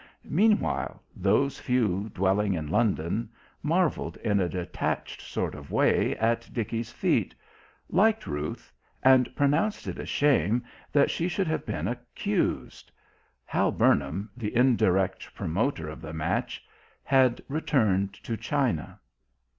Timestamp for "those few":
1.15-2.09